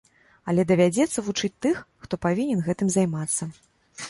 Але 0.53 0.63
давядзецца 0.71 1.25
вучыць 1.27 1.51
тых, 1.67 1.83
хто 2.07 2.19
павінен 2.27 2.65
гэтым 2.71 2.91
займацца. 2.97 3.43